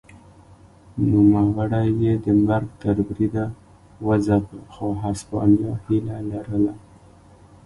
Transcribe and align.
نوموړی 1.11 1.85
یې 2.03 2.13
د 2.23 2.25
مرګ 2.47 2.69
تر 2.81 2.97
بریده 3.07 3.45
وځپه 4.07 4.57
خو 4.73 4.87
هسپانیا 5.03 5.71
هیله 5.85 6.17
لرله. 6.31 6.73